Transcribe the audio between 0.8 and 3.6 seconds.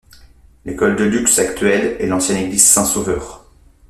de Lux actuelle est l'ancienne église Saint-Sauveur.